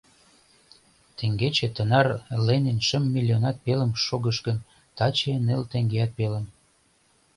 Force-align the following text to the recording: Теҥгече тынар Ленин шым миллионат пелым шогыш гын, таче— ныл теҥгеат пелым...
Теҥгече 1.17 1.67
тынар 1.75 2.07
Ленин 2.47 2.79
шым 2.87 3.03
миллионат 3.15 3.57
пелым 3.65 3.91
шогыш 4.05 4.37
гын, 4.47 4.57
таче— 4.97 5.31
ныл 5.45 5.61
теҥгеат 5.71 6.11
пелым... 6.17 6.45